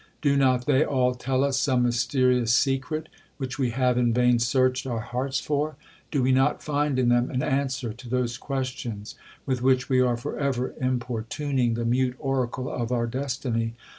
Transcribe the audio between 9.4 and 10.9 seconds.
with which we are for ever